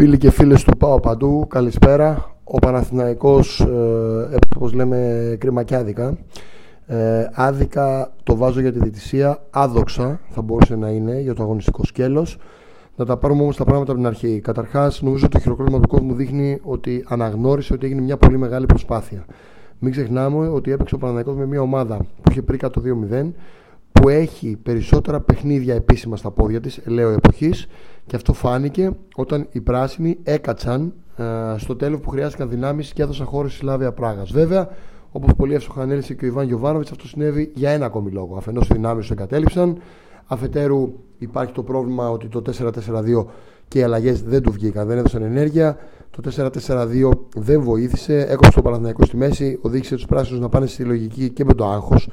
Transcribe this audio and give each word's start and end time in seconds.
Φίλοι 0.00 0.18
και 0.18 0.30
φίλες 0.30 0.64
του 0.64 0.76
Πάω 0.76 1.00
Παντού, 1.00 1.46
καλησπέρα. 1.48 2.36
Ο 2.44 2.58
Παναθηναϊκός, 2.58 3.60
ε, 3.60 4.38
όπως 4.56 4.72
λέμε, 4.72 5.36
κρυμακιάδικα. 5.40 6.18
Ε, 6.86 7.28
άδικα 7.32 8.12
το 8.22 8.36
βάζω 8.36 8.60
για 8.60 8.72
τη 8.72 8.78
διαιτησία, 8.78 9.42
άδοξα 9.50 10.20
θα 10.28 10.42
μπορούσε 10.42 10.76
να 10.76 10.88
είναι 10.88 11.20
για 11.20 11.34
το 11.34 11.42
αγωνιστικό 11.42 11.84
σκέλος. 11.84 12.38
Να 12.96 13.04
τα 13.04 13.16
πάρουμε 13.16 13.42
όμως 13.42 13.56
τα 13.56 13.64
πράγματα 13.64 13.92
από 13.92 14.00
την 14.00 14.10
αρχή. 14.10 14.40
Καταρχάς, 14.40 15.02
νομίζω 15.02 15.24
ότι 15.24 15.34
το 15.34 15.40
χειροκρότημα 15.40 15.80
του 15.80 15.88
κόσμου 15.88 16.14
δείχνει 16.14 16.60
ότι 16.62 17.04
αναγνώρισε 17.08 17.72
ότι 17.72 17.86
έγινε 17.86 18.00
μια 18.00 18.16
πολύ 18.16 18.38
μεγάλη 18.38 18.66
προσπάθεια. 18.66 19.24
Μην 19.78 19.92
ξεχνάμε 19.92 20.48
ότι 20.48 20.70
έπαιξε 20.70 20.94
ο 20.94 20.98
Παναθηναϊκός 20.98 21.36
με 21.36 21.46
μια 21.46 21.60
ομάδα 21.60 21.96
που 21.96 22.30
είχε 22.30 22.42
πριν 22.42 22.58
το 22.58 22.82
2-0 22.84 23.32
που 23.92 24.08
έχει 24.08 24.56
περισσότερα 24.62 25.20
παιχνίδια 25.20 25.74
επίσημα 25.74 26.16
στα 26.16 26.30
πόδια 26.30 26.60
της, 26.60 26.80
λέω 26.86 27.10
εποχής 27.10 27.66
και 28.06 28.16
αυτό 28.16 28.32
φάνηκε 28.32 28.90
όταν 29.14 29.46
οι 29.52 29.60
πράσινοι 29.60 30.18
έκατσαν 30.22 30.92
ε, 31.16 31.24
στο 31.56 31.76
τέλος 31.76 32.00
που 32.00 32.10
χρειάστηκαν 32.10 32.48
δυνάμεις 32.48 32.92
και 32.92 33.02
έδωσαν 33.02 33.26
χώρο 33.26 33.48
στη 33.48 33.58
Σλάβια 33.58 33.92
Πράγας. 33.92 34.32
Βέβαια, 34.32 34.68
όπως 35.12 35.34
πολύ 35.36 35.54
εύστοχα 35.54 35.82
ανέλησε 35.82 36.14
και 36.14 36.24
ο 36.24 36.28
Ιβάν 36.28 36.46
Γιοβάνοβιτς, 36.46 36.90
αυτό 36.90 37.06
συνέβη 37.06 37.52
για 37.54 37.70
ένα 37.70 37.86
ακόμη 37.86 38.10
λόγο. 38.10 38.36
Αφενός 38.36 38.68
οι 38.68 38.72
δυνάμεις 38.72 39.00
τους 39.00 39.10
εγκατέλειψαν, 39.10 39.78
αφετέρου 40.26 40.92
υπάρχει 41.18 41.52
το 41.52 41.62
πρόβλημα 41.62 42.10
ότι 42.10 42.26
το 42.28 42.42
4-4-2 42.58 43.24
και 43.68 43.78
οι 43.78 43.82
αλλαγές 43.82 44.22
δεν 44.22 44.42
του 44.42 44.52
βγήκαν, 44.52 44.86
δεν 44.86 44.98
έδωσαν 44.98 45.22
ενέργεια. 45.22 45.78
Το 46.10 46.50
4-4-2 46.66 47.10
δεν 47.36 47.62
βοήθησε, 47.62 48.26
έκοψε 48.28 48.52
το 48.52 48.62
Παναθηναϊκό 48.62 49.04
στη 49.04 49.16
μέση, 49.16 49.58
οδήγησε 49.62 49.94
τους 49.94 50.06
πράσινους 50.06 50.40
να 50.40 50.48
πάνε 50.48 50.66
στη 50.66 50.84
λογική 50.84 51.30
και 51.30 51.44
με 51.44 51.54
το 51.54 51.66
άγχος 51.66 52.08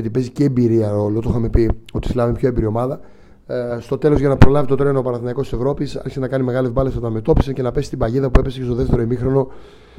γιατί 0.00 0.10
παίζει 0.10 0.30
και 0.30 0.44
εμπειρία 0.44 0.90
ρόλο. 0.90 1.20
Το 1.20 1.28
είχαμε 1.30 1.48
πει 1.48 1.70
ότι 1.92 2.08
η 2.08 2.10
Σλάβη 2.10 2.30
είναι 2.30 2.38
πιο 2.38 2.48
εμπειρή 2.48 2.66
ομάδα. 2.66 3.00
Ε, 3.46 3.76
στο 3.80 3.98
τέλος, 3.98 4.18
για 4.18 4.28
να 4.28 4.36
προλάβει 4.36 4.66
το 4.66 4.74
τρένο 4.74 4.98
ο 4.98 5.02
Παναθηναϊκός 5.02 5.48
της 5.48 5.58
Ευρώπης, 5.58 5.96
άρχισε 5.96 6.20
να 6.20 6.28
κάνει 6.28 6.44
μεγάλες 6.44 6.72
μπάλες 6.72 6.96
όταν 6.96 7.12
μετώπισε 7.12 7.52
και 7.52 7.62
να 7.62 7.72
πέσει 7.72 7.86
στην 7.86 7.98
παγίδα 7.98 8.30
που 8.30 8.40
έπεσε 8.40 8.58
και 8.58 8.64
στο 8.64 8.74
δεύτερο 8.74 9.02
ημίχρονο 9.02 9.48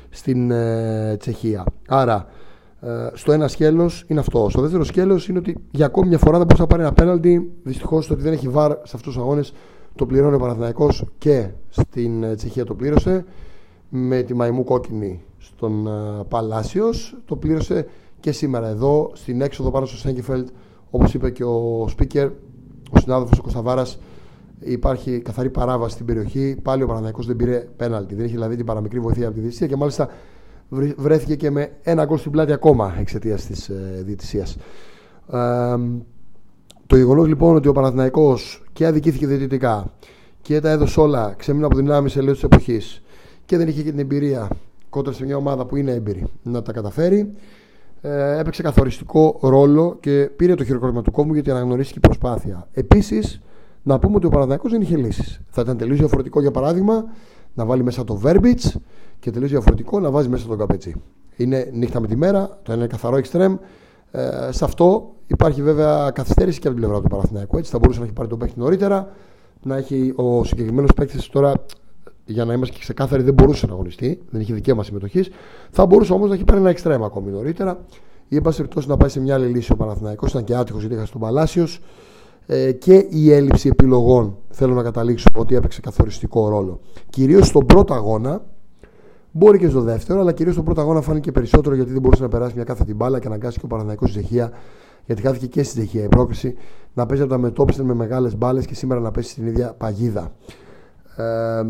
στην 0.09 0.51
ε, 0.51 1.15
Τσεχία. 1.19 1.63
Άρα, 1.87 2.27
ε, 2.81 3.09
στο 3.13 3.31
ένα 3.31 3.47
σκέλος 3.47 4.03
είναι 4.07 4.19
αυτό. 4.19 4.47
Στο 4.49 4.61
δεύτερο 4.61 4.83
σκέλος 4.83 5.27
είναι 5.27 5.39
ότι 5.39 5.55
για 5.71 5.85
ακόμη 5.85 6.07
μια 6.07 6.17
φορά 6.17 6.37
δεν 6.37 6.45
μπορούσε 6.45 6.61
να 6.61 6.67
πάρει 6.67 6.81
ένα 6.81 6.93
πέναλτι. 6.93 7.51
Δυστυχώς 7.63 8.07
το 8.07 8.13
ότι 8.13 8.23
δεν 8.23 8.33
έχει 8.33 8.47
βάρ 8.47 8.71
σε 8.71 8.95
αυτούς 8.95 9.13
τους 9.13 9.17
αγώνες 9.17 9.53
το 9.95 10.05
πληρώνει 10.05 10.35
ο 10.35 10.39
Παναθηναϊκός 10.39 11.05
και 11.17 11.49
στην 11.69 12.23
ε, 12.23 12.35
Τσεχία 12.35 12.65
το 12.65 12.73
πλήρωσε. 12.75 13.25
Με 13.89 14.21
τη 14.21 14.33
μαϊμού 14.33 14.63
κόκκινη 14.63 15.23
στον 15.37 15.87
ε, 15.87 16.23
Παλάσιος 16.27 17.17
το 17.25 17.35
πλήρωσε 17.35 17.87
και 18.21 18.31
σήμερα 18.31 18.67
εδώ 18.67 19.11
στην 19.13 19.41
έξοδο 19.41 19.71
πάνω 19.71 19.85
στο 19.85 19.97
Σέγκεφελτ 19.97 20.47
όπως 20.89 21.13
είπε 21.13 21.29
και 21.29 21.43
ο 21.43 21.85
speaker 21.97 22.29
ο 22.91 22.99
συνάδελφος 22.99 23.39
ο 23.39 23.41
Κωνσταβάρας 23.41 23.99
υπάρχει 24.59 25.19
καθαρή 25.19 25.49
παράβαση 25.49 25.93
στην 25.93 26.05
περιοχή 26.05 26.57
πάλι 26.63 26.83
ο 26.83 26.87
Παναναϊκός 26.87 27.25
δεν 27.25 27.35
πήρε 27.35 27.67
πέναλτι 27.77 28.15
δεν 28.15 28.25
είχε 28.25 28.33
δηλαδή 28.33 28.55
την 28.55 28.65
παραμικρή 28.65 28.99
βοήθεια 28.99 29.23
από 29.23 29.33
τη 29.33 29.39
Διευθυνσία 29.39 29.67
και 29.67 29.75
μάλιστα 29.75 30.09
βρέθηκε 30.97 31.35
και 31.35 31.51
με 31.51 31.71
ένα 31.81 32.05
γκολ 32.05 32.17
στην 32.17 32.31
πλάτη 32.31 32.51
ακόμα 32.51 32.95
εξαιτίας 32.99 33.45
της 33.45 33.69
ε, 33.69 34.01
διαιτησίας. 34.05 34.57
Ε, 35.31 35.75
το 36.87 36.95
γεγονός 36.95 37.27
λοιπόν 37.27 37.55
ότι 37.55 37.67
ο 37.67 37.71
Παναθηναϊκός 37.71 38.63
και 38.73 38.85
αδικήθηκε 38.85 39.27
διαιτητικά 39.27 39.93
και 40.41 40.59
τα 40.59 40.69
έδωσε 40.69 40.99
όλα 40.99 41.33
ξέμεινε 41.37 41.65
από 41.65 41.75
δυνάμει 41.75 42.09
σε 42.09 42.21
της 42.21 42.43
εποχής 42.43 43.01
και 43.45 43.57
δεν 43.57 43.67
είχε 43.67 43.81
και 43.81 43.89
την 43.89 43.99
εμπειρία 43.99 44.47
κόντρα 44.89 45.13
σε 45.13 45.25
μια 45.25 45.35
ομάδα 45.35 45.65
που 45.65 45.75
είναι 45.75 45.91
έμπειρη 45.91 46.23
να 46.43 46.61
τα 46.61 46.71
καταφέρει 46.71 47.33
ε, 48.01 48.39
έπαιξε 48.39 48.61
καθοριστικό 48.61 49.39
ρόλο 49.41 49.97
και 49.99 50.29
πήρε 50.35 50.55
το 50.55 50.63
χειροκρότημα 50.63 51.01
του 51.01 51.11
κόμμου 51.11 51.33
γιατί 51.33 51.51
αναγνωρίστηκε 51.51 51.99
η 52.03 52.07
προσπάθεια. 52.07 52.67
Επίσης, 52.71 53.41
να 53.83 53.99
πούμε 53.99 54.15
ότι 54.15 54.25
ο 54.25 54.29
Παναδάκο 54.29 54.69
δεν 54.69 54.81
είχε 54.81 54.97
λύσεις. 54.97 55.41
Θα 55.49 55.61
ήταν 55.61 55.77
τελείως 55.77 55.97
διαφορετικό, 55.97 56.41
για 56.41 56.51
παράδειγμα, 56.51 57.05
να 57.53 57.65
βάλει 57.65 57.83
μέσα 57.83 58.03
το 58.03 58.21
Verbitz 58.23 58.71
και 59.19 59.31
τελείως 59.31 59.51
διαφορετικό 59.51 59.99
να 59.99 60.11
βάζει 60.11 60.29
μέσα 60.29 60.47
τον 60.47 60.57
Καπέτσι. 60.57 61.01
Είναι 61.35 61.69
νύχτα 61.73 61.99
με 61.99 62.07
τη 62.07 62.15
μέρα, 62.15 62.59
το 62.63 62.71
ένα 62.71 62.81
είναι 62.81 62.87
καθαρό 62.87 63.15
εξτρέμ. 63.15 63.55
Ε, 64.11 64.49
σε 64.51 64.63
αυτό 64.63 65.13
υπάρχει 65.27 65.61
βέβαια 65.61 66.11
καθυστέρηση 66.11 66.59
και 66.59 66.67
από 66.67 66.75
την 66.75 66.85
πλευρά 66.85 67.03
του 67.03 67.09
Παναθηναϊκού. 67.09 67.57
Έτσι 67.57 67.71
θα 67.71 67.79
μπορούσε 67.79 67.99
να 67.99 68.05
έχει 68.05 68.13
πάρει 68.13 68.27
τον 68.27 68.39
παίχτη 68.39 68.59
νωρίτερα, 68.59 69.07
να 69.63 69.77
έχει 69.77 70.13
ο 70.15 70.43
συγκεκριμένος 70.43 70.93
παίκτης 70.95 71.29
τώρα 71.29 71.53
για 72.31 72.45
να 72.45 72.53
είμαστε 72.53 72.73
και 72.73 72.81
ξεκάθαροι, 72.81 73.23
δεν 73.23 73.33
μπορούσε 73.33 73.65
να 73.65 73.73
αγωνιστεί, 73.73 74.21
δεν 74.29 74.41
είχε 74.41 74.53
δικαίωμα 74.53 74.83
συμμετοχής. 74.83 75.29
Θα 75.69 75.85
μπορούσε 75.85 76.13
όμως 76.13 76.29
να 76.29 76.35
έχει 76.35 76.43
πάρει 76.43 76.59
ένα 76.59 76.69
εξτρέμα 76.69 77.05
ακόμη 77.05 77.31
νωρίτερα 77.31 77.79
ή 78.27 78.35
εν 78.35 78.41
πάση 78.41 78.57
περιπτώσει 78.57 78.87
να 78.87 78.97
πάει 78.97 79.09
σε 79.09 79.19
μια 79.19 79.33
άλλη 79.33 79.45
λύση 79.45 79.71
ο 79.71 79.75
Παναθηναϊκός. 79.75 80.29
Ήταν 80.29 80.43
και 80.43 80.55
άτυχος 80.55 80.81
γιατί 80.81 80.95
είχα 80.95 81.05
στον 81.05 81.21
Παλάσιος. 81.21 81.81
Ε, 82.45 82.71
και 82.71 83.05
η 83.09 83.31
έλλειψη 83.31 83.67
επιλογών 83.67 84.37
θέλω 84.49 84.73
να 84.73 84.83
καταλήξω 84.83 85.27
ότι 85.35 85.55
έπαιξε 85.55 85.81
καθοριστικό 85.81 86.49
ρόλο. 86.49 86.79
Κυρίως 87.09 87.47
στον 87.47 87.65
πρώτο 87.65 87.93
αγώνα, 87.93 88.41
μπορεί 89.31 89.57
και 89.57 89.69
στο 89.69 89.81
δεύτερο, 89.81 90.19
αλλά 90.19 90.31
κυρίως 90.31 90.53
στον 90.53 90.65
πρώτο 90.65 90.81
αγώνα 90.81 91.01
φάνηκε 91.01 91.31
περισσότερο 91.31 91.75
γιατί 91.75 91.91
δεν 91.91 92.01
μπορούσε 92.01 92.21
να 92.21 92.29
περάσει 92.29 92.55
μια 92.55 92.63
κάθε 92.63 92.83
την 92.83 92.95
μπάλα 92.95 93.19
και 93.19 93.27
αναγκάστηκε 93.27 93.65
ο 93.65 93.67
Παναθηναϊκός 93.67 94.09
στη 94.09 94.19
Ζεχία. 94.19 94.51
Γιατί 95.05 95.21
χάθηκε 95.21 95.47
και 95.47 95.63
στη 95.63 95.79
Ζεχία 95.79 96.03
η 96.03 96.07
πρόκληση 96.07 96.55
να 96.93 97.05
παίζει 97.05 97.23
από 97.23 97.31
τα 97.31 97.37
μετώπιση 97.37 97.83
με 97.83 97.93
μεγάλες 97.93 98.37
μπάλες 98.37 98.65
και 98.65 98.75
σήμερα 98.75 99.01
να 99.01 99.11
πέσει 99.11 99.29
στην 99.29 99.45
ίδια 99.45 99.73
παγίδα. 99.77 100.31
Ε, 101.15 101.63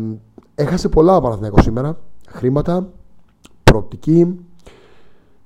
έχασε 0.54 0.88
πολλά 0.88 1.16
ο 1.16 1.20
Παναθηναϊκός 1.20 1.62
σήμερα. 1.62 1.98
Χρήματα, 2.28 2.88
προοπτική. 3.64 4.38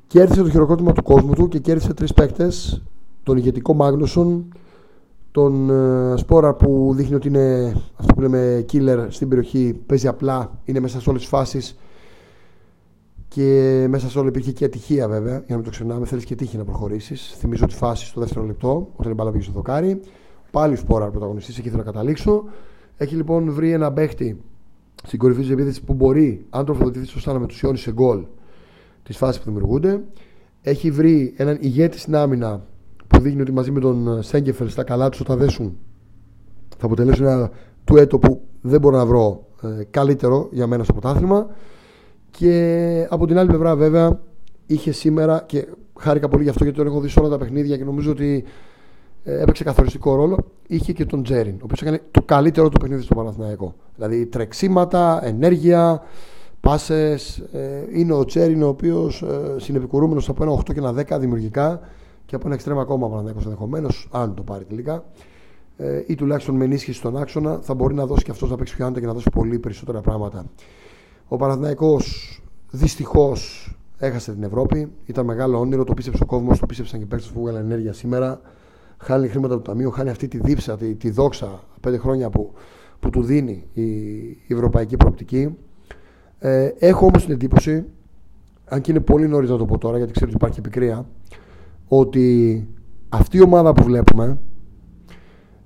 Κέρδισε 0.06 0.42
το 0.42 0.50
χειροκρότημα 0.50 0.92
του 0.92 1.02
κόσμου 1.02 1.32
του 1.34 1.48
και 1.48 1.58
κέρδισε 1.58 1.94
τρεις 1.94 2.12
παίκτες. 2.14 2.82
Τον 3.22 3.36
ηγετικό 3.36 3.74
Μάγνουσον, 3.74 4.52
τον 5.30 5.70
ε, 5.70 6.16
Σπόρα 6.16 6.54
που 6.54 6.92
δείχνει 6.96 7.14
ότι 7.14 7.28
είναι 7.28 7.76
αυτό 7.96 8.14
που 8.14 8.20
λέμε 8.20 8.64
killer 8.72 9.06
στην 9.08 9.28
περιοχή, 9.28 9.80
παίζει 9.86 10.08
απλά, 10.08 10.58
είναι 10.64 10.80
μέσα 10.80 11.00
σε 11.00 11.08
όλες 11.08 11.20
τις 11.20 11.30
φάσεις. 11.30 11.76
Και 13.28 13.86
μέσα 13.88 14.08
σε 14.08 14.18
όλο 14.18 14.28
υπήρχε 14.28 14.52
και 14.52 14.64
ατυχία 14.64 15.08
βέβαια, 15.08 15.36
για 15.36 15.44
να 15.48 15.54
μην 15.54 15.64
το 15.64 15.70
ξεχνάμε. 15.70 16.06
Θέλεις 16.06 16.24
και 16.24 16.34
τύχη 16.34 16.56
να 16.56 16.64
προχωρήσεις. 16.64 17.34
Θυμίζω 17.38 17.66
τη 17.66 17.74
φάσης 17.74 18.08
στο 18.08 18.20
δεύτερο 18.20 18.46
λεπτό, 18.46 18.88
όταν 18.96 19.12
η 19.12 19.14
μπάλα 19.14 19.30
πήγε 19.30 19.42
στο 19.42 19.52
δοκάρι. 19.52 20.00
Πάλι 20.50 20.76
Σπόρα 20.76 21.10
πρωταγωνιστής, 21.10 21.58
εκεί 21.58 21.68
θέλω 21.68 21.82
να 21.82 21.90
καταλήξω. 21.90 22.44
Έχει 22.96 23.14
λοιπόν 23.14 23.52
βρει 23.52 23.72
ένα 23.72 23.92
παίχτη 23.92 24.40
στην 25.04 25.18
κορυφή 25.18 25.40
της 25.40 25.50
επίθεσης 25.50 25.80
που 25.80 25.94
μπορεί, 25.94 26.46
αν 26.50 26.64
τροφοδοτηθεί 26.64 27.06
σωστά, 27.06 27.32
να 27.32 27.38
μετουσιώνει 27.38 27.78
σε 27.78 27.92
γκολ 27.92 28.24
τι 29.02 29.12
φάσει 29.12 29.38
που 29.38 29.44
δημιουργούνται. 29.44 30.00
Έχει 30.62 30.90
βρει 30.90 31.34
έναν 31.36 31.58
ηγέτη 31.60 31.98
στην 31.98 32.16
άμυνα 32.16 32.66
που 33.06 33.20
δείχνει 33.20 33.40
ότι 33.40 33.52
μαζί 33.52 33.70
με 33.70 33.80
τον 33.80 34.22
Σέγκεφελ 34.22 34.68
στα 34.68 34.84
καλά 34.84 35.08
τους 35.08 35.20
όταν 35.20 35.38
δέσουν 35.38 35.76
θα 36.78 36.86
αποτελέσουν 36.86 37.26
ένα 37.26 37.50
του 37.84 37.96
έτο 37.96 38.18
που 38.18 38.40
δεν 38.60 38.80
μπορώ 38.80 38.96
να 38.96 39.06
βρω 39.06 39.46
ε, 39.62 39.84
καλύτερο 39.90 40.48
για 40.52 40.66
μένα 40.66 40.84
στο 40.84 40.92
πρωτάθλημα. 40.92 41.46
Και 42.30 43.06
από 43.10 43.26
την 43.26 43.38
άλλη 43.38 43.48
πλευρά, 43.48 43.76
βέβαια, 43.76 44.20
είχε 44.66 44.92
σήμερα 44.92 45.44
και 45.46 45.66
χάρηκα 45.98 46.28
πολύ 46.28 46.42
γι' 46.42 46.48
αυτό 46.48 46.62
γιατί 46.62 46.78
τον 46.78 46.86
έχω 46.86 47.00
δει 47.00 47.08
σε 47.08 47.20
όλα 47.20 47.28
τα 47.28 47.38
παιχνίδια 47.38 47.76
και 47.76 47.84
νομίζω 47.84 48.10
ότι 48.10 48.44
ε, 48.44 48.50
έπαιξε 49.32 49.64
καθοριστικό 49.64 50.14
ρόλο. 50.14 50.38
Είχε 50.66 50.92
και 50.92 51.04
τον 51.04 51.22
Τζέριν, 51.22 51.54
ο 51.54 51.60
οποίος 51.62 51.82
έκανε 51.82 52.02
το 52.10 52.22
καλύτερο 52.22 52.68
του 52.68 52.78
παιχνίδι 52.78 53.02
στο 53.02 53.14
Παναθηναϊκό. 53.14 53.74
Δηλαδή 53.94 54.26
τρεξίματα, 54.26 55.20
ενέργεια, 55.26 56.02
πάσες. 56.60 57.38
Ε, 57.52 57.84
είναι 57.92 58.12
ο 58.12 58.24
Τζέριν 58.24 58.62
ο 58.62 58.68
οποίος 58.68 59.22
ε, 59.22 59.54
συνεπικουρούμενος 59.56 60.28
από 60.28 60.42
ένα 60.42 60.52
8 60.52 60.62
και 60.64 60.78
ένα 60.78 60.94
10 61.16 61.20
δημιουργικά 61.20 61.80
και 62.26 62.34
από 62.34 62.46
ένα 62.46 62.54
εξτρέμα 62.54 62.80
ακόμα 62.80 63.08
Παναθηναϊκός 63.08 63.44
ενδεχομένως, 63.44 64.08
αν 64.10 64.34
το 64.34 64.42
πάρει 64.42 64.64
τελικά. 64.64 65.04
Ε, 65.76 66.02
ή 66.06 66.14
τουλάχιστον 66.14 66.56
με 66.56 66.64
ενίσχυση 66.64 66.98
στον 66.98 67.16
άξονα 67.16 67.58
θα 67.62 67.74
μπορεί 67.74 67.94
να 67.94 68.06
δώσει 68.06 68.24
και 68.24 68.30
αυτός 68.30 68.50
να 68.50 68.56
παίξει 68.56 68.74
πιο 68.74 68.84
άνετα 68.84 69.00
και 69.00 69.06
να 69.06 69.12
δώσει 69.12 69.30
πολύ 69.30 69.58
περισσότερα 69.58 70.00
πράγματα. 70.00 70.44
Ο 71.28 71.36
Παναθηναϊκός 71.36 72.40
δυστυχώς 72.70 73.70
έχασε 73.98 74.32
την 74.32 74.42
Ευρώπη. 74.42 74.92
Ήταν 75.04 75.24
μεγάλο 75.24 75.58
όνειρο, 75.58 75.84
το 75.84 75.94
πίστεψε 75.94 76.22
ο 76.22 76.26
κόσμος, 76.26 76.58
το 76.58 76.66
πίστεψαν 76.66 76.98
και 76.98 77.04
οι 77.04 77.08
παίκτες 77.08 77.28
που 77.28 77.40
βγάλαν 77.40 77.64
ενέργεια 77.64 77.92
σήμερα 77.92 78.40
χάνει 78.98 79.28
χρήματα 79.28 79.54
του 79.54 79.62
Ταμείου, 79.62 79.90
χάνει 79.90 80.10
αυτή 80.10 80.28
τη 80.28 80.38
δίψα, 80.38 80.76
τη, 80.76 80.94
τη 80.94 81.10
δόξα 81.10 81.60
πέντε 81.80 81.96
χρόνια 81.98 82.30
που, 82.30 82.52
που 83.00 83.10
του 83.10 83.22
δίνει 83.22 83.64
η, 83.72 83.82
η 84.26 84.46
ευρωπαϊκή 84.48 84.96
προοπτική. 84.96 85.56
Ε, 86.38 86.70
έχω 86.78 87.06
όμως 87.06 87.24
την 87.24 87.32
εντύπωση, 87.32 87.84
αν 88.64 88.80
και 88.80 88.90
είναι 88.90 89.00
πολύ 89.00 89.28
νωρίς 89.28 89.50
να 89.50 89.56
το 89.56 89.64
πω 89.64 89.78
τώρα, 89.78 89.96
γιατί 89.96 90.12
ξέρω 90.12 90.26
ότι 90.26 90.36
υπάρχει 90.36 90.58
επικρία, 90.58 91.06
ότι 91.88 92.68
αυτή 93.08 93.36
η 93.36 93.40
ομάδα 93.40 93.72
που 93.72 93.84
βλέπουμε, 93.84 94.38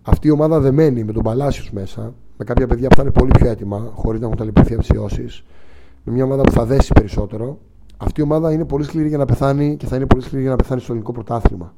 αυτή 0.02 0.28
η 0.28 0.30
ομάδα 0.30 0.60
δεμένη 0.60 1.04
με 1.04 1.12
τον 1.12 1.22
Παλάσιος 1.22 1.70
μέσα, 1.70 2.14
με 2.36 2.44
κάποια 2.44 2.66
παιδιά 2.66 2.88
που 2.88 2.96
θα 2.96 3.02
είναι 3.02 3.10
πολύ 3.10 3.30
πιο 3.30 3.48
έτοιμα, 3.48 3.90
χωρίς 3.94 4.20
να 4.20 4.26
έχουν 4.26 4.38
ταλαιπωρηθεί 4.38 4.74
αψιώσει, 4.74 5.26
με 6.04 6.12
μια 6.12 6.24
ομάδα 6.24 6.42
που 6.42 6.50
θα 6.50 6.64
δέσει 6.64 6.92
περισσότερο, 6.92 7.58
αυτή 7.96 8.20
η 8.20 8.22
ομάδα 8.22 8.52
είναι 8.52 8.64
πολύ 8.64 8.84
σκληρή 8.84 9.08
για 9.08 9.18
να 9.18 9.24
πεθάνει 9.24 9.76
και 9.76 9.86
θα 9.86 9.96
είναι 9.96 10.06
πολύ 10.06 10.22
σκληρή 10.22 10.42
για 10.42 10.50
να 10.50 10.56
πεθάνει 10.56 10.80
στο 10.80 10.92
ελληνικό 10.92 11.12
πρωτάθλημα. 11.12 11.74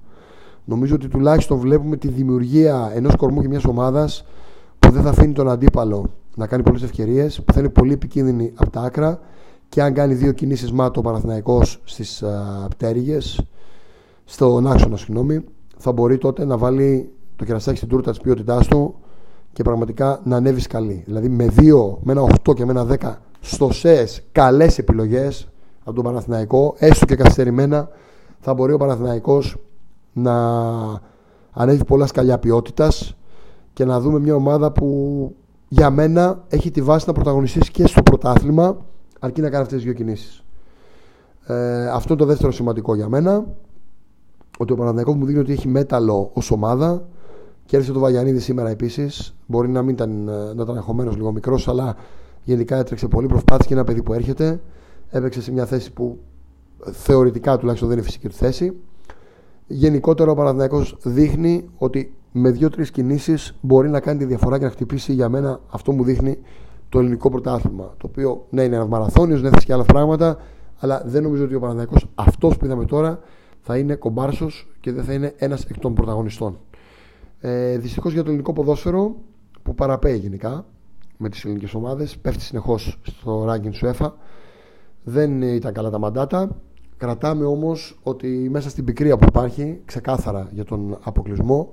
Νομίζω 0.64 0.94
ότι 0.94 1.08
τουλάχιστον 1.08 1.58
βλέπουμε 1.58 1.96
τη 1.96 2.08
δημιουργία 2.08 2.90
ενός 2.94 3.16
κορμού 3.16 3.40
και 3.40 3.48
μιας 3.48 3.64
ομάδας 3.64 4.24
που 4.78 4.90
δεν 4.90 5.02
θα 5.02 5.08
αφήνει 5.08 5.32
τον 5.32 5.48
αντίπαλο 5.48 6.10
να 6.36 6.46
κάνει 6.46 6.62
πολλές 6.62 6.82
ευκαιρίες, 6.82 7.42
που 7.42 7.52
θα 7.52 7.60
είναι 7.60 7.68
πολύ 7.68 7.92
επικίνδυνη 7.92 8.52
από 8.54 8.70
τα 8.70 8.80
άκρα 8.80 9.20
και 9.68 9.82
αν 9.82 9.94
κάνει 9.94 10.14
δύο 10.14 10.32
κινήσεις 10.32 10.72
μάτω 10.72 11.00
ο 11.00 11.02
Παναθηναϊκός 11.02 11.80
στις 11.84 12.24
πτέρυγες, 12.68 13.40
στον 14.24 14.66
άξονα, 14.66 14.96
συγγνώμη, 14.96 15.44
θα 15.76 15.92
μπορεί 15.92 16.18
τότε 16.18 16.44
να 16.44 16.56
βάλει 16.56 17.12
το 17.36 17.44
κερασάκι 17.44 17.76
στην 17.76 17.88
τούρτα 17.88 18.10
της 18.10 18.20
ποιότητάς 18.20 18.66
του 18.66 18.94
και 19.52 19.62
πραγματικά 19.62 20.20
να 20.24 20.36
ανέβει 20.36 20.60
καλή. 20.60 21.02
Δηλαδή 21.06 21.28
με, 21.28 21.46
δύο, 21.46 21.98
με 22.02 22.12
ένα 22.12 22.22
8 22.22 22.54
και 22.54 22.64
με 22.64 22.70
ένα 22.70 22.86
10 23.00 23.14
στο 23.40 23.72
ΣΕΣ 23.72 24.22
καλές 24.32 24.78
επιλογές 24.78 25.48
από 25.84 25.92
τον 25.92 26.04
Παναθηναϊκό, 26.04 26.74
έστω 26.78 27.04
και 27.04 27.16
καθυστερημένα, 27.16 27.88
θα 28.40 28.54
μπορεί 28.54 28.72
ο 28.72 28.76
Παναθηναϊκός 28.76 29.56
να 30.12 30.34
ανέβει 31.52 31.84
πολλά 31.84 32.06
σκαλιά 32.06 32.38
ποιότητας 32.38 33.16
και 33.72 33.84
να 33.84 34.00
δούμε 34.00 34.18
μια 34.18 34.34
ομάδα 34.34 34.72
που 34.72 35.34
για 35.68 35.90
μένα 35.90 36.44
έχει 36.48 36.70
τη 36.70 36.82
βάση 36.82 37.04
να 37.06 37.12
πρωταγωνιστήσει 37.12 37.70
και 37.70 37.86
στο 37.86 38.02
πρωτάθλημα 38.02 38.76
αρκεί 39.18 39.40
να 39.40 39.50
κάνει 39.50 39.62
αυτές 39.62 39.76
τις 39.76 39.84
δύο 39.86 39.92
κινήσεις. 39.92 40.44
Ε, 41.46 41.88
αυτό 41.88 42.12
είναι 42.12 42.22
το 42.22 42.28
δεύτερο 42.28 42.52
σημαντικό 42.52 42.94
για 42.94 43.08
μένα 43.08 43.46
ότι 44.58 44.72
ο 44.72 44.76
Παναθηναϊκός 44.76 45.14
μου 45.14 45.24
δείχνει 45.24 45.40
ότι 45.40 45.52
έχει 45.52 45.68
μέταλλο 45.68 46.30
ως 46.32 46.50
ομάδα 46.50 47.06
Κέρδισε 47.72 47.92
το 47.92 47.98
Βαγιανίδη 47.98 48.38
σήμερα 48.38 48.68
επίσης. 48.70 49.34
Μπορεί 49.46 49.68
να 49.68 49.82
μην 49.82 49.94
ήταν, 49.94 50.28
ε, 50.28 50.54
να 50.54 50.62
ήταν 50.62 51.12
λίγο 51.14 51.32
μικρός, 51.32 51.68
αλλά 51.68 51.96
γενικά 52.42 52.76
έτρεξε 52.76 53.08
πολύ. 53.08 53.26
Προσπάθησε 53.26 53.68
και 53.68 53.74
ένα 53.74 53.84
παιδί 53.84 54.02
που 54.02 54.12
έρχεται. 54.12 54.60
Έπαιξε 55.10 55.42
σε 55.42 55.52
μια 55.52 55.66
θέση 55.66 55.92
που 55.92 56.18
θεωρητικά 56.92 57.58
τουλάχιστον 57.58 57.88
δεν 57.88 57.96
είναι 57.96 58.06
φυσική 58.06 58.28
του 58.28 58.34
θέση. 58.34 58.76
Γενικότερα 59.66 60.30
ο 60.30 60.34
Παναθηναϊκός 60.34 60.96
δείχνει 61.02 61.68
ότι 61.78 62.14
με 62.32 62.50
δύο-τρεις 62.50 62.90
κινήσεις 62.90 63.54
μπορεί 63.60 63.88
να 63.90 64.00
κάνει 64.00 64.18
τη 64.18 64.24
διαφορά 64.24 64.58
και 64.58 64.64
να 64.64 64.70
χτυπήσει 64.70 65.12
για 65.12 65.28
μένα 65.28 65.60
αυτό 65.70 65.92
μου 65.92 66.04
δείχνει 66.04 66.38
το 66.88 66.98
ελληνικό 66.98 67.30
πρωτάθλημα. 67.30 67.94
Το 67.96 68.06
οποίο 68.10 68.46
ναι, 68.50 68.62
είναι 68.62 68.74
ένας 68.76 68.88
μαραθώνιος, 68.88 69.42
ναι, 69.42 69.50
θες 69.50 69.64
και 69.64 69.72
άλλα 69.72 69.84
πράγματα, 69.84 70.38
αλλά 70.78 71.02
δεν 71.06 71.22
νομίζω 71.22 71.44
ότι 71.44 71.54
ο 71.54 71.60
Παναθηναϊκός 71.60 72.06
αυτός 72.14 72.56
που 72.56 72.64
είδαμε 72.64 72.84
τώρα 72.84 73.18
θα 73.60 73.78
είναι 73.78 73.94
κομπάρσος 73.94 74.68
και 74.80 74.92
δεν 74.92 75.04
θα 75.04 75.12
είναι 75.12 75.34
ένας 75.36 75.64
εκ 75.64 75.78
των 75.78 75.94
πρωταγωνιστών. 75.94 76.58
Ε, 77.40 77.78
Δυστυχώς 77.78 78.12
για 78.12 78.22
το 78.22 78.28
ελληνικό 78.28 78.52
ποδόσφαιρο 78.52 79.14
που 79.62 79.74
παραπέει 79.74 80.16
γενικά 80.16 80.64
με 81.16 81.28
τις 81.28 81.44
ελληνικές 81.44 81.74
ομάδες, 81.74 82.18
πέφτει 82.18 82.42
συνεχώς 82.42 83.00
στο 83.02 83.46
ranking 83.50 83.70
του 83.78 83.86
ΕΦΑ. 83.86 84.16
Δεν 85.04 85.42
ήταν 85.42 85.72
καλά 85.72 85.90
τα 85.90 85.98
μαντάτα. 85.98 86.60
Κρατάμε 87.02 87.44
όμως 87.44 87.98
ότι 88.02 88.48
μέσα 88.50 88.70
στην 88.70 88.84
πικρία 88.84 89.16
που 89.16 89.24
υπάρχει, 89.28 89.80
ξεκάθαρα 89.84 90.48
για 90.52 90.64
τον 90.64 90.98
αποκλεισμό, 91.02 91.72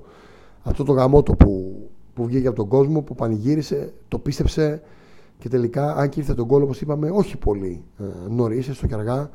αυτό 0.64 0.84
το 0.84 0.92
γαμότο 0.92 1.34
που, 1.34 1.76
που 2.14 2.26
βγήκε 2.26 2.48
από 2.48 2.56
τον 2.56 2.68
κόσμο, 2.68 3.02
που 3.02 3.16
πανηγύρισε, 3.16 3.94
το 4.08 4.20
πίστεψε 4.20 4.82
και 5.40 5.50
τελικά, 5.50 5.96
αν 5.96 6.10
και 6.10 6.20
ήρθε 6.20 6.34
το 6.34 6.48
γκολ, 6.48 6.64
όπως 6.64 6.82
είπαμε, 6.82 7.10
όχι 7.14 7.38
πολύ 7.38 7.84
ε, 8.00 8.04
νωρίς, 8.30 8.68
έστω 8.68 8.88
και 8.88 8.94
αργά, 8.94 9.30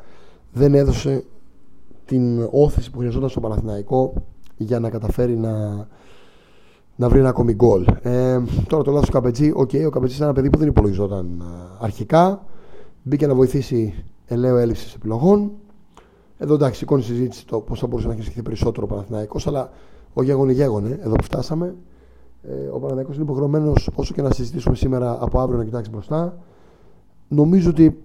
δεν 0.52 0.75
έδωσε 0.75 1.25
την 2.05 2.49
ώθηση 2.50 2.91
που 2.90 2.99
χρειαζόταν 2.99 3.29
στο 3.29 3.40
Παναθηναϊκό 3.40 4.12
για 4.56 4.81
να 4.81 4.90
καταφέρει 4.90 5.37
να, 5.37 5.87
να 6.97 7.08
βρει 7.08 7.19
ένα 7.19 7.29
ακόμη 7.29 7.55
γκολ. 7.55 7.87
Ε, 8.02 8.40
τώρα 8.67 8.82
το 8.82 8.90
λάθος 8.90 9.06
του 9.06 9.12
Καπετζή. 9.12 9.52
OK, 9.55 9.71
okay, 9.73 9.85
ο 9.87 9.90
Καπετζής 9.90 10.17
ήταν 10.17 10.29
ένα 10.29 10.37
παιδί 10.37 10.50
που 10.50 10.58
δεν 10.58 10.69
υπολογιζόταν 10.69 11.40
ε, 11.40 11.44
αρχικά. 11.81 12.44
Μπήκε 13.02 13.26
να 13.26 13.35
βοηθήσει 13.35 14.05
ελέω 14.26 14.56
έλλειψη 14.56 14.93
επιλογών. 14.97 15.52
Εδώ 16.39 16.55
εντάξει, 16.55 16.79
σηκώνει 16.79 17.03
συζήτηση 17.03 17.47
το 17.47 17.61
πώς 17.61 17.79
θα 17.79 17.87
μπορούσε 17.87 18.09
να 18.09 18.15
έχει 18.15 18.43
περισσότερο 18.43 18.87
ο 18.91 18.95
Παναθηναϊκός, 18.94 19.38
αλλά 19.45 19.71
ό 20.15 20.23
γέγονε 20.23 20.53
γέγονε, 20.53 20.99
εδώ 21.03 21.15
που 21.15 21.23
φτάσαμε. 21.23 21.75
Ε, 22.43 22.67
ο 22.67 22.79
Παναθηναϊκός 22.79 23.12
είναι 23.13 23.23
υποχρεωμένος, 23.23 23.91
όσο 23.95 24.15
και 24.15 24.23
να 24.23 24.31
συζητήσουμε 24.31 24.75
σήμερα 24.75 25.17
από 25.21 25.41
αύριο 25.41 25.59
να 25.59 25.65
κοιτάξει 25.65 25.91
μπροστά. 25.91 26.39
Νομίζω 27.29 27.71
ότι 27.71 28.03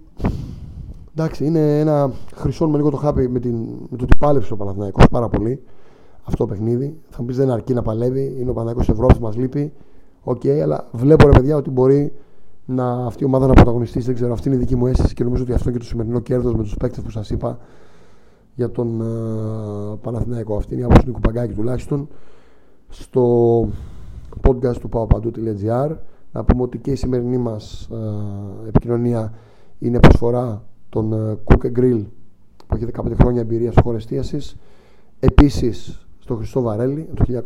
εντάξει, 1.15 1.45
είναι 1.45 1.79
ένα 1.79 2.11
χρυσωμένο 2.35 2.77
λίγο 2.77 2.89
το 2.89 2.97
χάπι 2.97 3.29
με, 3.29 3.39
την, 3.39 3.55
με 3.89 3.97
το 3.97 4.03
ότι 4.03 4.15
πάλεψε 4.17 4.53
ο 4.53 4.55
Παναθηναϊκός 4.55 5.01
πάρα 5.11 5.29
πολύ 5.29 5.63
αυτό 6.23 6.45
το 6.45 6.53
παιχνίδι. 6.53 6.97
Θα 7.09 7.17
μου 7.19 7.25
πεις 7.25 7.37
δεν 7.37 7.51
αρκεί 7.51 7.73
να 7.73 7.81
παλεύει, 7.81 8.35
είναι 8.39 8.49
ο 8.49 8.53
Παναθηναϊκός 8.53 8.91
Ευρώπη, 8.91 9.21
μας 9.21 9.35
λείπει. 9.35 9.73
OK, 10.23 10.41
okay, 10.43 10.49
αλλά 10.49 10.87
βλέπω 10.91 11.25
ρε 11.25 11.31
παιδιά 11.31 11.55
ότι 11.55 11.69
μπορεί 11.69 12.13
να, 12.65 13.05
αυτή 13.05 13.23
η 13.23 13.25
ομάδα 13.25 13.47
να 13.47 13.53
πρωταγωνιστήσει. 13.53 14.05
Δεν 14.05 14.15
ξέρω, 14.15 14.33
αυτή 14.33 14.47
είναι 14.47 14.57
η 14.57 14.59
δική 14.59 14.75
μου 14.75 14.87
αίσθηση 14.87 15.13
και 15.13 15.23
νομίζω 15.23 15.43
ότι 15.43 15.53
αυτό 15.53 15.69
είναι 15.69 15.77
και 15.77 15.83
το 15.83 15.89
σημερινό 15.89 16.19
κέρδος 16.19 16.55
με 16.55 16.63
τους 16.63 16.75
παίκτες 16.75 17.03
που 17.03 17.09
σας 17.09 17.29
είπα 17.29 17.59
για 18.55 18.71
τον 18.71 19.01
uh, 19.01 19.97
Παναθηναϊκό. 20.01 20.55
Αυτή 20.55 20.73
είναι 20.73 20.81
η 20.81 20.85
άποψη 20.85 21.05
του 21.05 21.11
Κουπαγκάκη 21.11 21.53
τουλάχιστον. 21.53 22.07
Στο 22.89 23.61
podcast 24.47 24.77
του 24.79 24.89
paopandou.gr 24.93 25.95
να 26.31 26.43
πούμε 26.43 26.61
ότι 26.61 26.77
και 26.77 26.91
η 26.91 26.95
σημερινή 26.95 27.37
μας 27.37 27.89
uh, 27.91 28.67
επικοινωνία 28.67 29.33
είναι 29.79 29.99
προσφορά 29.99 30.63
των 30.89 31.13
uh, 31.13 31.53
Cook 31.53 31.79
Grill 31.79 32.05
που 32.67 32.75
έχει 32.75 32.85
15 33.01 33.11
χρόνια 33.19 33.41
εμπειρία 33.41 33.71
σε 33.71 33.81
χώρε 33.81 33.97
εστίασης. 33.97 34.55
Επίσης 35.19 36.07
στο 36.19 36.35
Χριστό 36.35 36.61
Βαρέλη 36.61 37.09
το 37.15 37.41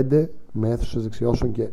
1965 0.00 0.26
με 0.52 0.68
αίθουσες 0.68 1.02
δεξιώσεων 1.02 1.52
και 1.52 1.68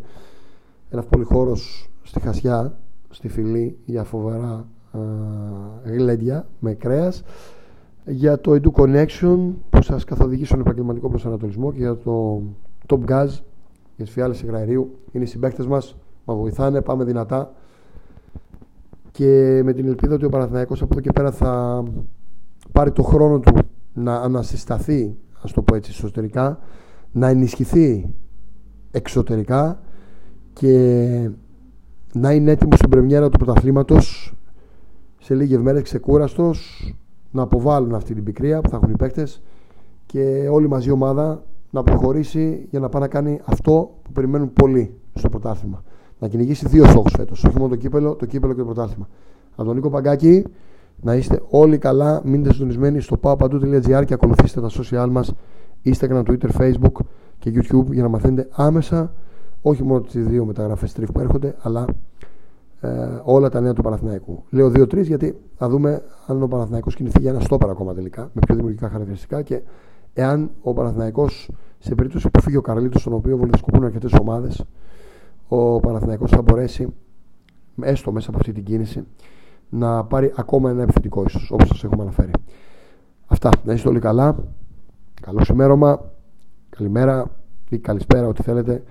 ένας 0.90 1.06
πολυχώρος 1.06 1.90
στη 2.04 2.20
Χασιά, 2.20 2.78
στη 3.10 3.28
Φυλή 3.28 3.78
για 3.86 4.04
φοβερά 4.04 4.68
ε, 4.94 5.92
γλέντια 5.92 6.48
με 6.60 6.74
κρέας 6.74 7.24
για 8.06 8.42
το 8.42 8.52
Edu 8.52 8.72
Connection 8.72 9.54
που 9.70 9.82
σας 9.82 10.04
καθοδηγεί 10.04 10.46
στον 10.46 10.60
επαγγελματικό 10.60 11.10
προσανατολισμό 11.10 11.72
και 11.72 11.78
για 11.78 11.98
το 11.98 12.42
Top 12.88 13.00
Gas 13.00 13.28
για 13.96 14.06
τις 14.06 14.10
φιάλες 14.10 14.42
υγραερίου. 14.42 14.98
Είναι 15.12 15.24
οι 15.24 15.28
συμπαίκτες 15.28 15.68
μας 15.68 15.98
μα 16.26 16.36
βοηθάνε, 16.36 16.82
πάμε 16.82 17.04
δυνατά. 17.04 17.54
Και 19.12 19.62
με 19.64 19.74
την 19.74 19.88
ελπίδα 19.88 20.16
ότι 20.16 20.26
ο 20.26 20.30
Παναθηναϊκός 20.30 20.82
από 20.82 20.94
εδώ 20.94 21.02
και 21.02 21.12
πέρα 21.12 21.32
θα 21.32 21.84
πάρει 22.72 22.92
το 22.92 23.04
χρόνο 23.04 23.40
του 23.40 23.58
να 23.94 24.16
ανασυσταθεί 24.16 25.18
ας 25.42 25.52
το 25.52 25.62
πω 25.62 25.76
έτσι 25.76 25.92
εσωτερικά 25.94 26.60
να 27.12 27.28
ενισχυθεί 27.28 28.14
εξωτερικά 28.92 29.80
και 30.54 31.30
να 32.14 32.32
είναι 32.32 32.52
έτοιμος 32.52 32.78
στην 32.78 32.90
πρεμιέρα 32.90 33.30
του 33.30 33.38
πρωταθλήματος. 33.38 34.34
Σε 35.20 35.36
λίγες 35.36 35.60
μέρες 35.60 35.82
ξεκούραστος 35.82 36.94
να 37.36 37.42
αποβάλουν 37.42 37.94
αυτή 37.94 38.14
την 38.14 38.24
πικρία 38.24 38.62
που 38.62 38.70
θα 38.70 38.76
έχουν 38.76 38.90
οι 38.90 38.96
παίκτες 38.98 39.42
και 40.06 40.48
όλη 40.52 40.68
μαζί 40.68 40.90
η 40.90 40.92
ομάδα 40.92 41.44
να 41.70 41.84
προχωρήσει 41.84 42.68
για 42.70 42.80
να 42.80 42.90
πάει 42.90 43.02
να 43.02 43.08
κάνει 43.08 43.40
αυτό 43.46 43.92
που 44.04 44.12
περιμένουν 44.12 44.54
πολύ 44.54 44.94
στο 45.14 45.30
πρωτάθλημα. 45.30 45.84
Να 46.20 46.28
κυνηγήσει 46.28 46.68
δύο 46.68 46.86
στόχους 46.86 47.14
φέτος. 47.18 47.44
Όχι 47.44 47.58
μόνο 47.58 47.70
το 47.70 47.76
κύπελο, 47.76 48.16
το 48.16 48.26
κύπελο 48.26 48.54
και 48.54 48.60
το 48.60 48.66
πρωτάθλημα. 48.66 49.08
Από 49.56 49.64
τον 49.64 49.76
Νίκο 49.76 49.90
Παγκάκη, 49.90 50.44
να 51.02 51.16
είστε 51.16 51.42
όλοι 51.50 51.78
καλά. 51.78 52.22
Μείνετε 52.26 52.54
συντονισμένοι 52.54 53.00
στο 53.00 53.18
papadu.gr 53.22 54.04
και 54.06 54.14
ακολουθήστε 54.14 54.62
τα 54.62 54.70
social 54.70 55.08
μας 55.12 55.34
Instagram, 55.86 56.24
Twitter, 56.24 56.50
Facebook 56.58 57.04
και 57.40 57.52
YouTube 57.56 57.92
για 57.92 58.04
να 58.04 58.10
μαθαίνετε 58.10 58.50
άμεσα 58.52 59.14
όχι 59.62 59.84
μόνο 59.84 60.02
τις 60.02 60.28
δύο 60.28 60.46
μεταγραφές 60.46 60.94
τρίφ 60.94 61.12
που 61.12 61.20
έρχονται, 61.20 61.56
αλλά 61.62 61.82
ε, 61.82 61.94
όλα 63.24 63.50
τα 63.50 63.62
νέα 63.62 63.74
του 63.74 63.82
Παναθηναϊκού. 63.82 64.44
Λέω 64.50 64.68
2-3 64.68 65.02
γιατί 65.02 65.40
θα 65.56 65.70
δούμε 65.70 66.04
αν 66.28 66.44
ο 66.44 66.48
Παναθηναϊκός 66.48 66.96
κινηθεί 66.96 67.22
για 67.22 67.30
ένα 67.30 67.40
στόπερ 67.40 67.70
ακόμα 67.70 67.94
τελικά, 67.94 68.22
με 68.34 68.42
πιο 68.46 68.56
δημιουργικά 68.56 68.90
χαρακτηριστικά 68.90 69.42
και 69.42 69.62
εάν 70.14 70.52
ο 70.62 70.74
Παναθηναϊκός 70.74 71.50
σε 71.80 71.96
περίπτωση 71.96 72.30
που 72.30 72.42
φύγει 72.42 72.58
ο 72.58 72.62
Καρλίτος, 72.62 73.02
στον 73.02 73.14
οποίο 73.14 73.38
βολιδοσκοπούν 73.38 73.84
αρκετές 73.84 74.14
ομάδες, 74.14 74.64
ο 75.48 75.80
Παναθηναϊκός 75.80 76.32
θα 76.32 76.42
μπορέσει, 76.42 76.94
έστω 77.82 78.12
μέσα 78.12 78.30
από 78.30 78.38
αυτή 78.38 78.52
την 78.52 78.64
κίνηση, 78.64 79.04
να 79.70 80.04
πάρει 80.04 80.34
ακόμα 80.36 80.70
ένα 80.70 80.82
επιθετικό 80.82 81.24
ίσως, 81.28 81.52
όπως 81.52 81.68
σας 81.68 81.84
έχουμε 81.84 82.02
αναφέρει. 82.02 82.32
Αυτά. 83.28 83.50
Να 83.64 83.74
είστε 83.74 83.90
όλοι 83.90 84.00
καλά. 84.00 84.36
Καλό 85.22 85.46
ημέρωμα. 85.52 86.12
Καλημέρα 86.70 87.32
ή 87.70 87.78
καλησπέρα, 87.78 88.28
ό,τι 88.28 88.44
θέλετε. 88.44 88.84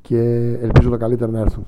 Και 0.00 0.18
ελπίζω 0.60 0.90
τα 0.90 0.96
καλύτερα 0.96 1.30
να 1.30 1.40
έρθουν. 1.40 1.66